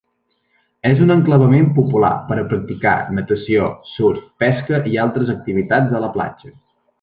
És 0.91 1.01
un 1.07 1.13
enclavament 1.15 1.67
popular 1.75 2.09
per 2.29 2.37
practicar 2.53 2.95
natació, 3.19 3.69
surf, 3.91 4.25
pesca 4.45 4.81
i 4.95 4.99
altres 5.05 5.31
activitats 5.37 5.95
a 6.01 6.03
la 6.07 6.11
platja. 6.19 6.53